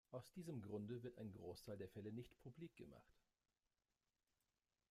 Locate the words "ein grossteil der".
1.19-1.87